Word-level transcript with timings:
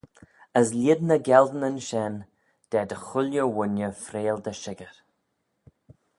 As 0.59 0.67
lhied 0.77 1.01
ny 1.07 1.17
gialdynyn 1.27 1.77
shegin 1.87 2.15
da 2.71 2.81
dy 2.89 2.97
chooilley 3.07 3.43
wooinney 3.53 3.89
freayll 4.03 4.41
dy 4.45 4.53
shickyr. 4.61 4.93